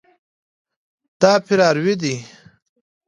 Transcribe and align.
دا 1.21 1.31
فراروی 1.45 1.93
ده. 2.01 2.15